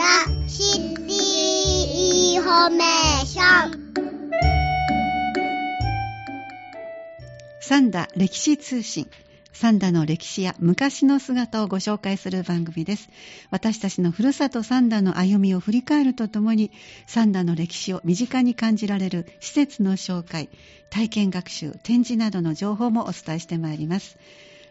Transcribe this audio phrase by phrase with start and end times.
[0.00, 0.06] 三田
[0.48, 3.90] シティインフォメーション
[7.60, 9.10] 三田歴史通信
[9.52, 13.10] 三田の歴史や昔の姿をご紹介する番組です。
[13.50, 16.70] 私たちのふるさと三田の歩みを振り返るとともに、
[17.06, 20.48] 三田の歴史を身近に感じられる施設の紹介、
[20.88, 24.16] 体験学習、展示などの情報もお伝えしてまいります。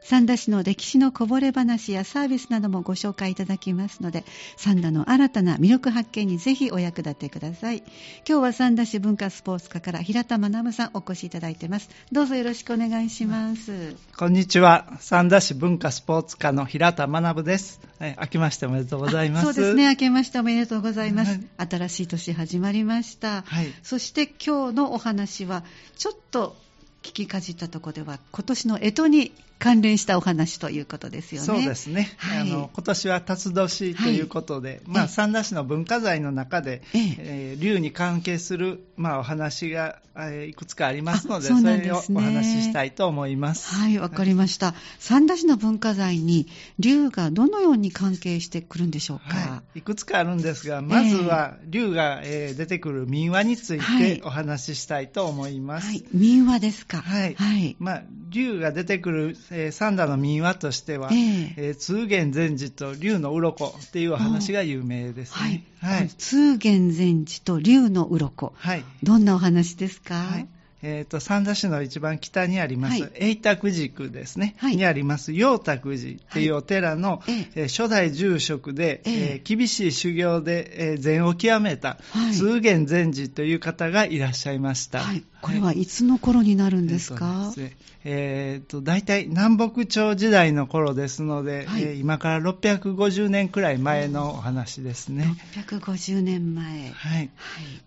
[0.01, 4.23] 三田市の歴史のこぼれ話やサービスなどもご紹介いただきますので
[4.57, 7.83] 三田の新たな魅力発見にぜひお役立てください。
[8.27, 11.89] 今日は三田市文化スポーツ課から平田学さんお越しいただいてます。
[12.11, 13.95] どうぞよろしくお願いします。
[14.17, 14.97] こんにちは。
[14.99, 19.45] 三田市文化スポーツ課の平田学です、はい、明けましておめでとうございます。
[19.45, 19.87] そうですね。
[19.87, 25.63] 明けましておめでとうございます、はい、新しい年始まりました、はい、そして今日のお話は
[25.97, 26.55] ちょっと
[27.03, 31.45] 聞きかじったところでは今年の干支に関連したお話ということですよね。
[31.45, 32.11] そうですね。
[32.17, 43.75] はい、あの今年は辰年ということで、はい、まあ三田市の文化財の中で、えええー、竜に関係するまあお話が、えー、いくつかありますので、そで、ね、それをお話ししたいと思います。
[43.75, 44.73] はい、わかりました。
[44.97, 46.47] 三田市の文化財に
[46.79, 49.35] 竜がどのように関係してくるんでしょうか？
[49.35, 55.87] はい、いくつかあるんですが、まずは竜が、えー、出てくる民話についてお話ししたいと思います。
[55.87, 57.01] はい、民話ですか？
[57.01, 57.35] はい。
[57.35, 65.65] はい、まあ竜が出てくるえー、三田の民話としては、えー、えー、通玄禅師と竜の鱗っていう話が有名ですね。
[65.79, 65.97] はい。
[65.99, 68.53] はい、通玄禅師と竜の鱗。
[68.55, 68.83] はい。
[69.03, 70.47] どんなお話ですか、はい
[70.81, 81.97] えーと、三田市の一番北にあります、はい、永卓寺ですね、はい、にあります陽卓寺っていうお寺の、はい、えー、初代住職で、えー、えー、厳しい修行で、えー、禅を極めた、
[82.37, 85.01] 通玄禅師という方がいらっしゃいました。
[85.41, 87.71] これはいつの頃になるんですか、えー、
[88.03, 95.35] えー、と大体南北朝時代の頃ですので、はい、えー、今から650年くらい前のお話ですね。
[95.55, 96.65] 650年前。
[96.65, 96.91] はい。
[96.91, 97.29] はい、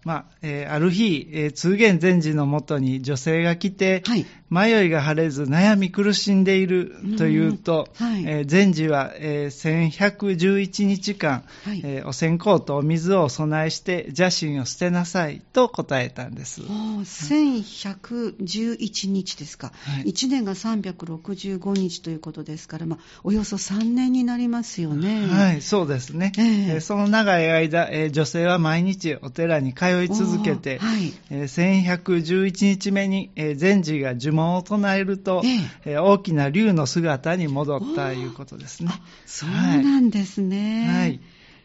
[0.04, 16.61] まあ、えー、ある日、えー、通玄禅師のもとにに女性が来て、はい、迷いが晴れず悩み苦しんでいるというと、はい、えー、禅師は、えー、1111日間、はい、えー、お線香とお水をお供えして邪心を捨てなさいと答えたんです。
[16.61, 19.68] 1111日ですか。
[19.68, 25.29] はい、1年が365日ということですから、まあ、およそ3年になりますよね。
[25.29, 26.33] はい、そうですね。
[26.36, 35.42] えー、その長い間、えー、女性は毎日お寺に通い続けて、はいえー、1111日目に、えー、禅師が呪文を唱えると、
[35.85, 38.91] えー、大きな竜の姿に戻ったということですね。
[39.27, 40.86] そうなんですね。
[40.89, 41.20] はい、はい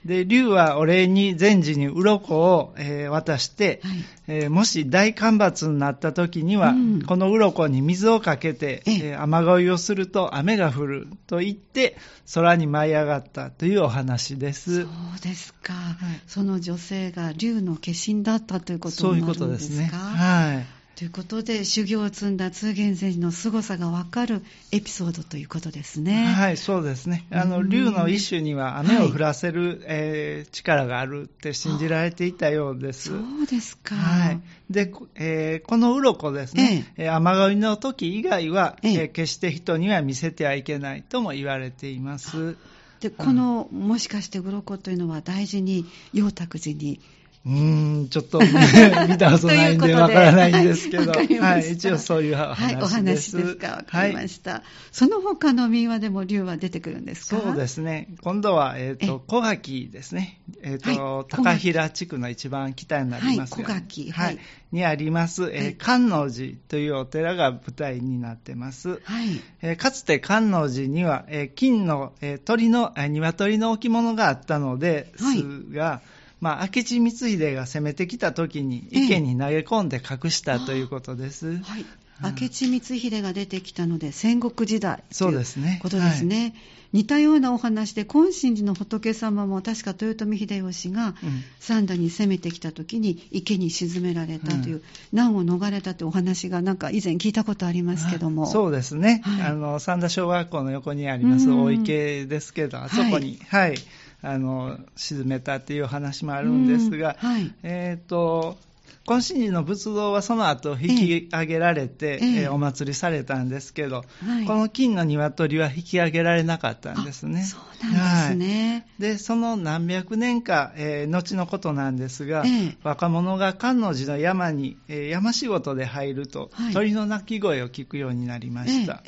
[0.06, 3.96] で、竜はお礼に禅師に鱗を、えー、渡して、はい、
[4.28, 11.98] えー、もし大干ばつになった時には、うん、この鱗に水をかけて、えー、雨乞いをすると雨が降ると言って、
[12.34, 14.84] 空に舞い上がったというお話です。
[14.84, 14.90] そう
[15.22, 15.74] ですか。
[15.74, 19.44] はい、その女性が竜の化身だったということになるんですか？
[19.44, 19.90] そういうことですね。
[19.92, 20.77] はい。
[20.98, 24.42] ということで、修行を積んだ通玄禅師の凄さがわかる
[24.72, 26.26] エピソードということですね。
[26.26, 27.28] はい、そうですね。
[27.30, 33.10] あの、竜の一種には雨を降らせる、はい、えー、力があるって信じられていたようです。
[33.10, 33.94] そうですか。
[33.94, 34.42] はい。
[34.72, 42.58] で、えー、この鱗ですね、ええ、雨乞いの時以外は、ええ決して人には見せてはいけないとも言われています。
[43.02, 47.00] で、この、もしかして鱗というのは大事に、陽卓寺に
[47.48, 52.64] うーん、ちょっと、見たことないんでわからないんですけど、 はい、はい、一応そういう話です。
[52.64, 54.52] はい、お話ですか、わかりました。
[54.52, 57.42] はい、その他の民話でも竜は出てくるんですか？
[57.42, 58.10] そうですね。
[58.22, 60.42] 今度は、えっ、ー、と、小垣ですね。
[60.62, 64.12] えっ、ー、と、はい、高平地区の一番北になりますが、はい、小垣。
[64.12, 64.38] はい。
[64.74, 69.00] にあります、えー、観音寺というお寺が舞台になってます。
[69.06, 69.40] はい。
[69.62, 75.24] えー、かつて観音寺には、えー、金の、えー、鳥の、えー、鶏の置物があったのです
[75.72, 81.58] が、はいまあ、明智光秀が攻めてきた時に池に投げ込んで隠したということです。
[81.58, 81.86] はい。
[82.22, 85.34] 明智光秀が出てきたので戦国時代という
[85.80, 86.42] ことですね。
[86.42, 86.54] はい、
[86.94, 91.14] 似たようなお話で金神寺の仏様も確か豊臣秀吉が
[91.60, 98.48] 三田に攻めてきた時に池に沈められたという、うん、難を逃れたというお話がなんか以前聞いたことありますけども。
[98.48, 99.22] そうですね。
[99.24, 103.76] はい、あの三田小学校の横にあります大池ですけど、あそこに、はい
[104.22, 108.58] あの沈めたっていう話もあるんですが、はい、えーと、
[109.06, 117.44] 金神寺の仏像はその後引き上げられて、えええお祭りされたんですけど、はい、この金の鶏は引き上げられなかったんですね。
[117.44, 118.86] そうなんですね。
[119.00, 122.44] はい、で、その何百年か、えー、後のことなんですが、
[122.84, 129.04] 若者が観音寺の山に、えー、山仕事で入ると、はい、鳥の鳴き声を聞くようになりました。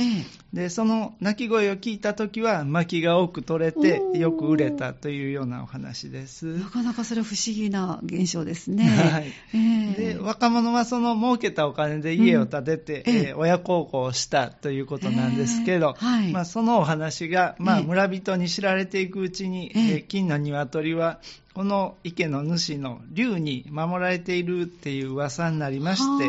[0.54, 6.46] で、その鳴き声を聞いた時は、薪が多く取れて、よく売れたというようなお話です。
[6.58, 8.86] なかなかそれ不思議な現象ですね。
[8.86, 9.32] はい。
[9.70, 9.76] え。
[9.76, 9.80] ー
[10.16, 21.20] で若者はその儲けたお金で家を建てて、うん、えー、親孝行をしたということなんですけど、はい、まあ、そのお話が、まあ、村人に知られていくうちに、えー、金の鶏は
[21.54, 26.26] この池の主の竜に守られているっていう噂になりまして、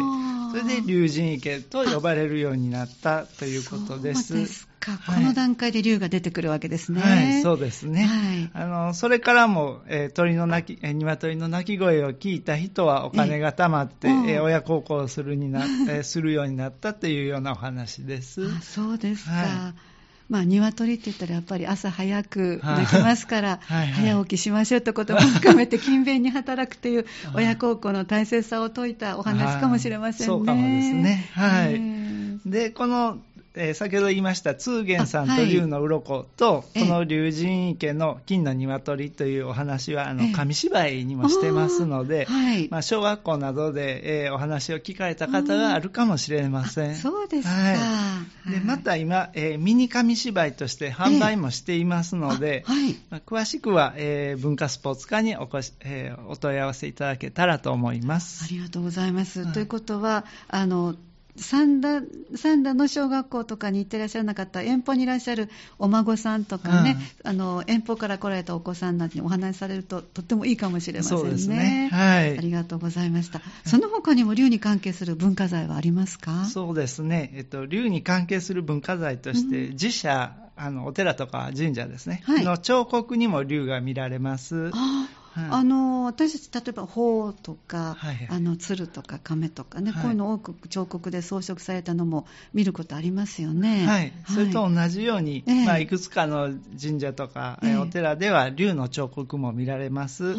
[0.51, 4.70] それで竜神池と呼ばれるようになったということです。
[4.81, 7.00] か、はい、この段階で竜が出てくるわけですね。
[7.00, 8.05] はい、そうですね。
[8.05, 18.43] はい、あのそれからも、えー、鳥の鳴き、えー、鶏の鳴き声を聞いた人はお金が貯まって、えー、親孝行するにな、えー、するようになったというようなお話です。
[18.43, 19.31] あそうですか。
[19.31, 19.91] はい
[20.31, 30.33] まあ、鶏って言ったらやっぱり朝早くできますから、早起きしましょうってことも含めて勤勉に働くという 親孝行の大切さを説いたお話かもしれませんね。
[30.33, 31.29] そうかもですね。
[31.33, 32.49] はい。
[32.49, 33.19] で、この
[33.55, 46.94] えー、先ほど言いました通玄さんと龍の鱗と、はい、この龍神池の金の鶏というお話はあの紙芝居にもしてますので、はい、まあ、小学校などで、えー、お話を聞かれた方があるかもしれません。
[46.94, 52.64] そうですか、はい、でまた今、えー、ミニ紙芝居として販売もしていますので、
[53.11, 58.44] まあ、詳しくは、え文化スポーツ課におこし、えお問い合わせいただけたらと思います。
[58.44, 59.52] ありがとうございます。
[59.52, 60.94] ということはあの
[61.41, 62.03] 三田
[62.37, 65.49] 三田の小学校とかに行ってらっしゃらなかった遠方にいらっしゃる
[65.79, 71.23] お孫さんとかね、うん、あの遠方から来られたお子さんなんてお話しされるととってもいいかもしれませんね。
[71.23, 71.89] そうですね。
[71.93, 73.41] はい、ありがとうございました。
[73.65, 76.45] その他にも竜に関係する文化財はありますか？
[76.45, 84.71] そうですね、えっと、竜に関係する文化財として、うん、自社あのお寺とか神社ですね、はい、の彫刻にも竜が見られます。
[84.75, 93.87] あはい、あの私たち例えば鳳とか、はいはい、あの鶴とか亀とかね、はい、こういうの多く彫刻で装飾されたのも見ることありますよね。
[93.87, 96.50] はい、それと同じように、えー、まあ、いくつかの
[96.81, 100.35] 神社とか、えー、お寺では竜の彫刻も見られます。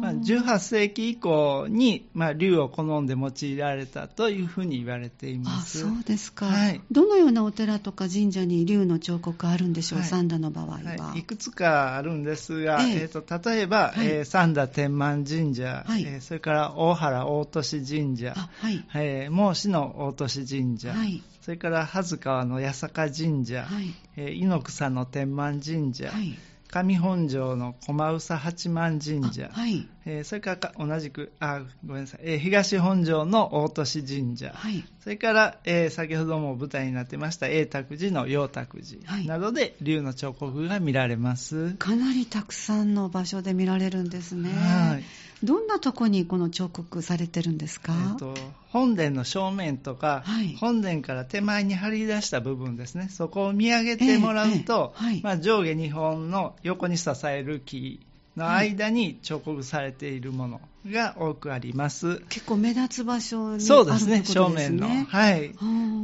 [0.00, 5.84] まあ、18世紀以降に、まあ、竜を好んで用いられたというふうに言われています。
[5.84, 16.02] あそうですか、はい、どのようなお寺とか神社に竜の彫刻あるんでしょう、はい、三田の場合は、はい、いくつかあるんですが、えー、えーと例えば、はい、えー、三田天満神社、はい。
[16.04, 18.84] えー、それから大原大俊神社、はい。
[18.94, 23.94] えー、孟子の大俊神社、はい、それから羽川の八坂神社、はい。
[24.16, 26.38] えー、猪草の天満神社、はい
[26.70, 41.74] 上本城の駒宇八幡神社、はい、えー、それから同じく、あ、ごめんなさい、えー、東本庄の大俊神社、はい、それから、えー、先ほども舞台になってました永卓寺の陽卓寺などで竜の彫刻が見られます。
[41.74, 44.50] かなりたくさんの場所で見られるんですね。
[44.50, 45.04] はい。
[45.42, 48.34] どんなとこにこの彫刻されてるんですか、えーと、
[48.68, 53.08] 本殿の正面とか、はい、本殿から手前に張り出した部分ですね。
[53.10, 58.00] そこを見上げてもらうと、えーえーはい、まあ、上下2本の横に支える木
[58.36, 62.20] の間に彫刻されているものが多くあります。
[62.28, 64.88] 結構目立つ場所にそうですね、正面の。
[64.88, 65.52] はい。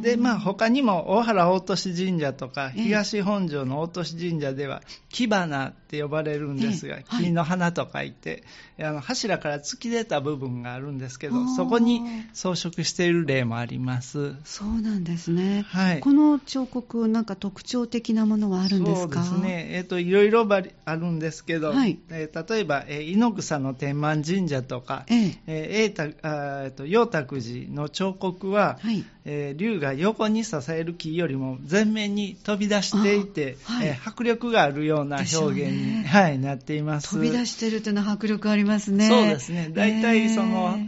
[0.02, 8.44] で、まあ他にも大原大俊神社とか、東本庄の大俊神社では、木花って呼ばれるんですが、木の花と書いて、
[8.78, 12.02] あの柱から突き出た部分があるんですけど、そこに
[12.34, 14.34] 装飾している例もあります。
[14.44, 15.64] そうなんですね。
[15.68, 16.00] はい。
[16.00, 19.24] この彫刻、なんか特徴的なものはあるんですか？
[19.24, 19.68] そうですね。
[19.72, 20.46] えっ、ー、と、いろいろ
[20.84, 25.38] あるんですけど、はい、えー、例えば、えー、猪草の天満神社とか、ええ。
[25.46, 29.04] えー、えー、と陽卓寺の彫刻は、はい。
[29.24, 37.10] えー、竜が横に支える木よりも前面に飛び出していて、はい、えー、迫力があるような表現に、ね、はい、なっています。
[37.10, 39.08] 飛び出してるというのは迫力ありますね。
[39.08, 39.70] そうですね。
[39.72, 40.78] 大体その、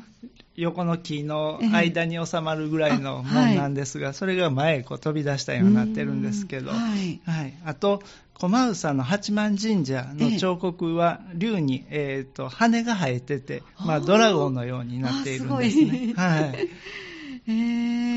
[0.59, 8.03] 横の木の間に収まるぐらいのものなんですが、それが前へこう飛び出したようになってるんですけど、はい、はい、あと
[8.35, 16.15] 駒宇の八幡神社の彫刻は竜に、えーと、羽が生えてて、まあ、ドラゴンのようになっているんですね。
[16.17, 16.69] はい
[17.49, 17.51] え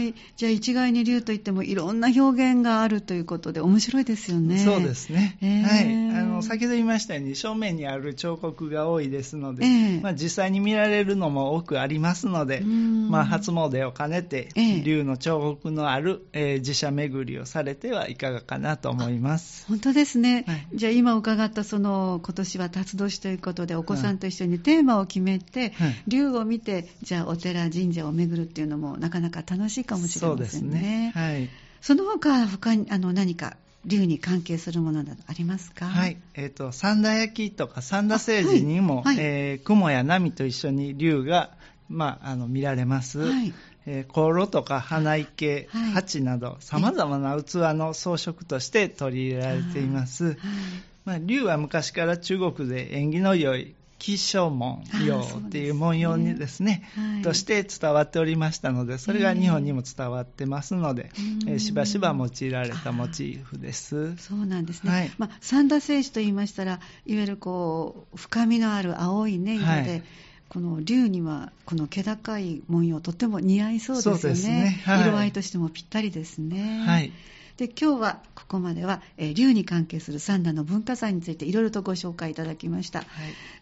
[0.10, 4.58] ー、じゃあ一概に竜といってもいろんな表現があるということで面白いですよね。
[4.60, 5.38] そうですね。
[5.42, 6.20] えー、はい。
[6.20, 14.50] あの、先ほど言いましたように正面にある彫刻が多いですので、えー、まあ、実際に見られるのも多くありますので、まあ、初詣を兼ねて、
[14.84, 19.66] 竜の彫刻のある、えー、自社巡りをされてはいかがかなと思います。
[19.68, 20.44] 本当ですね。
[20.46, 31.12] はい、じゃあ今伺ったその今年は辰年ということでお子さんと一緒にテーマを決めて、はい、竜を見てじゃあお寺神社を巡るっていうのもなかなか楽しいかもしれませんね。
[31.14, 31.50] そ、ね、はい、
[31.82, 35.86] その他他にあの何か竜に関係するものなどありますか？
[35.86, 39.16] はい、えっ、ー、と三田焼とか三田聖寺にも、はい。
[39.16, 41.52] はい、えー、雲や波と一緒に竜が
[41.90, 43.54] まあ、あの見られます、はい。
[43.86, 50.38] えー、香炉とか花池、はい、鉢などさまざまな器の装飾として取り入れられています、はい。
[51.04, 61.12] まあ、竜は昔から中国で縁起の良い吉祥文様っていう文様にですね、はい、として伝わっておりましたので、それが日本にも伝わってますので、
[61.46, 64.18] えー、しばしば用いられたモチーフです。
[64.18, 64.92] そうなんですね。
[64.92, 70.04] はい、まあ、三田聖子と言いましたら、いわゆるこう、深みのある青いね、色で、はい
[70.52, 74.36] この竜にはこの気高い文様とても似合いそうですよね。
[74.36, 76.84] すねはい、色合いとしてもぴったりですね。
[76.86, 77.14] はい。
[77.62, 83.08] で今日はここまでは、えー、竜に関係する三田の文化財についていろいろとご紹介いただきました、はい、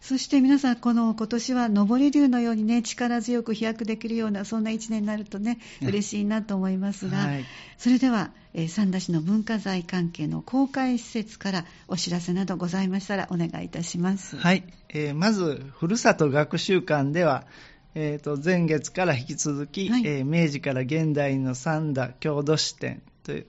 [0.00, 7.44] そして皆さんこの今年は上り竜のようにね力強く飛躍できるようなそんな一年になるとね嬉しいなと思いますが、はい、
[7.76, 14.38] それでは、えー、三田市の文化財関係の公開施設からお知らせなどございましたらお願いいたします。
[14.38, 17.44] はい、えー、まずふるさと学習館では
[17.92, 23.46] えーと、前月から引き続き、はい、えー、明治から現代の三田郷土史展という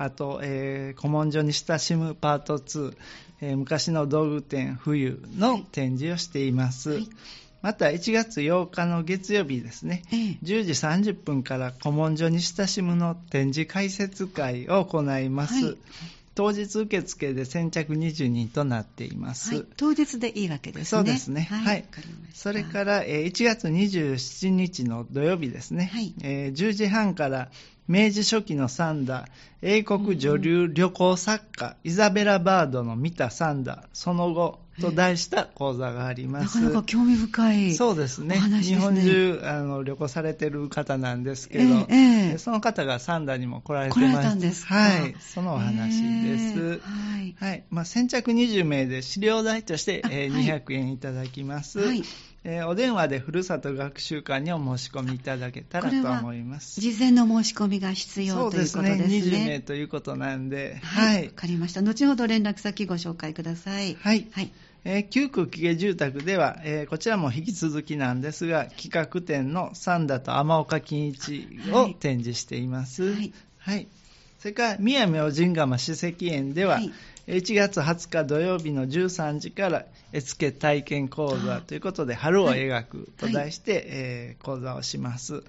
[0.00, 2.96] あと、えー、古文書に親しむパート2、
[3.42, 6.92] えー、昔の道具店冬の展示をしています。
[6.92, 7.08] はい。
[7.60, 10.02] また1月8日の月曜日ですね、
[10.42, 10.72] 10時
[11.12, 15.66] 30分から古文書に親しむの展示解説会を行います。
[15.66, 15.76] はい。
[16.34, 20.84] 当日受付で先着20人となっています、はい、当日でいいわけですね。
[20.84, 21.42] そうですね。
[21.50, 21.84] はい、
[22.32, 26.14] それから、えー、1月27日の土曜日ですね、はい。
[26.22, 27.50] えー、10時半から
[27.90, 29.28] 明治初期のサンダー、
[29.62, 36.60] 英国女流旅行作家、イザベラ・バードの見たサンダー、その後と題した講座があります。
[36.60, 38.38] なかなか興味深い、そうですね。
[38.62, 44.08] 日本中あの旅行されてる方なんですけど、えー、その方がサンダーにも来られてます。
[44.08, 45.16] 来られたんですはい。
[45.18, 46.78] そのお話です。
[46.78, 47.34] はい。
[47.40, 47.64] はい。
[47.70, 51.80] まあ、先着20名で資料代として、えー、200円いただきます。
[51.80, 52.04] はい
[52.42, 56.80] えー、お電話でふるさと学習館にお申し込みいただけたらと思います。
[56.80, 58.88] 事前の申し込みが必要ということですね。
[58.90, 59.36] そうですね。
[59.36, 60.80] 20名ということなんで。
[60.82, 61.16] はい。
[61.16, 61.82] わ、はい、かりました。
[61.82, 63.94] 後ほど連絡先ご紹介ください。
[64.00, 64.26] はい。
[64.32, 64.50] はい。
[64.84, 73.12] えー、旧区木家住宅では、えー、こちらも引き続きなんですが、企画展の三田と天岡金一を展示しています。
[73.12, 73.32] はい。
[73.58, 73.86] はい、
[74.40, 76.92] それから、宮明神釜史跡園では、はい。
[77.26, 85.44] 1月20日土曜日の13時から絵付け体験講座ということで春を描くと題して、はい、えー、講座をします。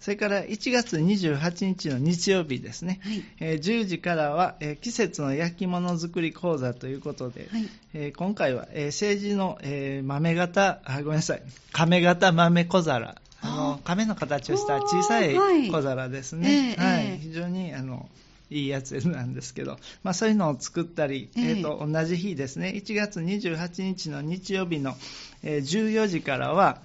[0.00, 11.42] それから1月28日の日曜日ですね、はい、えー、10時からは、えー、季節の焼き物作り講座ということで、はい、えー、今回は、え政治の、え豆型あ、ごめんなさい、
[11.72, 15.34] 亀型豆小皿、あの亀の形をした小さい
[15.70, 16.76] 小皿ですね。
[16.78, 18.08] はい、非常にあの
[18.50, 24.94] いいやつなんですけど、まあ、そういうのを作ったり、えー、と同じ日ですね、1月28日の日曜日の、
[25.42, 26.80] えー、14時からは、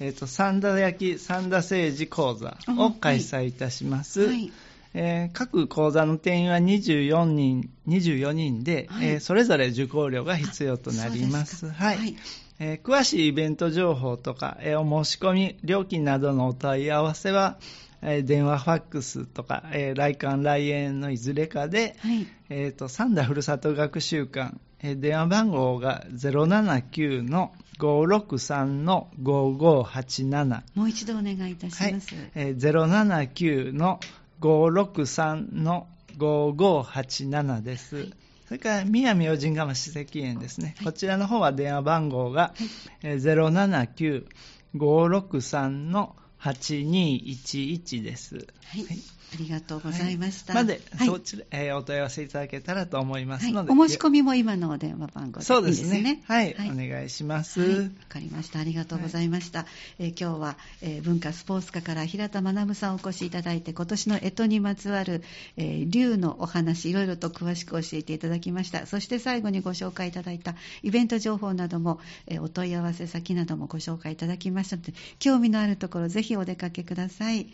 [0.00, 4.20] えー、と三田焼三田政治講座を開催いたします。
[4.20, 4.28] はい。
[4.28, 4.52] はい
[4.94, 11.68] えー、各講座の定員は24人 ,24 人で、はい、えー、それぞれ受講料が必要となります。
[11.70, 12.16] はい、
[12.58, 17.58] えー、詳しいイベント情報とか、えお申し込み、料金などのお問い合わせは、
[18.02, 32.30] え電話ファックスとか、えー、来館来園のいずれかで、はい、えーと、三田ふるさと学習館、えー、電話番号が079の563の5587もう一度お願いいたします、はい。
[32.34, 34.00] えー、079の
[34.40, 35.86] 563の
[36.18, 38.12] 5587です、はい。
[38.46, 42.54] それから、宮明神釜史跡園ですね、はい、こちらの方は電話番号が、は
[43.02, 48.36] い、079-563の8211です。
[48.36, 50.54] はい、はいありがとうございました。
[50.54, 53.70] はい、まで、はい、そちら、えー、お問い合わせいただけたらと思いますので。
[53.70, 55.56] はい、お申し込みも今のお電話番号でいいですね。
[55.56, 56.22] そうですね。
[56.26, 57.60] はい、お願いします。
[57.60, 58.58] わ、かりました。
[58.58, 59.66] ありがとうございました。
[59.98, 65.22] えー、今日は、えー、文化スポーツ課から平田学さんお越しいただいて、今年の干支にまつわる、
[65.58, 68.86] え竜のお話、いろいろと詳しく教えていただきました。
[68.86, 77.46] そして最後にご紹介いただいたイベント情報なども、えお問い合わせ先などもご紹介いただきましたので、興味のあるところ、ぜひひお出かけください。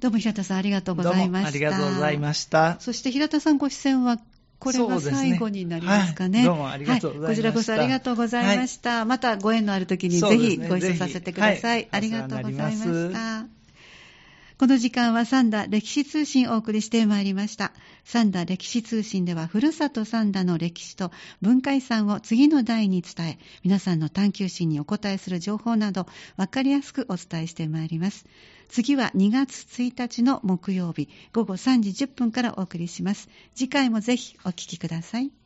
[0.00, 1.48] どうも平田さんありがとうございました。
[1.48, 2.76] ありがとうございました。
[2.80, 4.18] そして平田さんご出演は
[4.58, 6.42] これが最後になりますかね。
[6.42, 8.96] ねはい、どうもありがとうございました、はい、こちらこそありがとうございました。
[8.98, 11.88] はい、またご縁のある時にぜひご一緒させてください。
[11.90, 13.61] ありがとうございました。
[14.58, 17.72] この時間は三田歴史通信をお送りしてまいりました。
[18.04, 26.06] 三田歴史通信では、ふるさと三田の歴史と文化遺産を次の代に伝え、皆さんの探求心にお答えする情報など、
[26.36, 28.26] わかりやすくお伝えしてまいります。
[28.68, 33.28] 次は2月1日の木曜日、午後3時10分からお送りします。
[33.54, 35.41] 次回もぜひお聞きください。